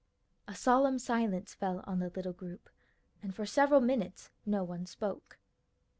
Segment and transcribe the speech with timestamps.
[0.47, 2.71] A solemn silence fell on the little group,
[3.21, 5.37] and for several minutes no one spoke.